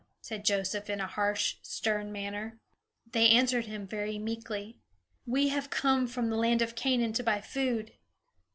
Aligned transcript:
said 0.19 0.43
Joseph, 0.43 0.89
in 0.89 0.99
a 0.99 1.05
harsh, 1.05 1.57
stern 1.61 2.11
manner. 2.11 2.59
They 3.11 3.29
answered 3.29 3.67
him 3.67 3.85
very 3.85 4.17
meekly: 4.17 4.79
"We 5.27 5.49
have 5.49 5.69
come 5.69 6.07
from 6.07 6.31
the 6.31 6.37
land 6.37 6.63
of 6.63 6.73
Canaan 6.73 7.13
to 7.13 7.23
buy 7.23 7.39
food." 7.39 7.93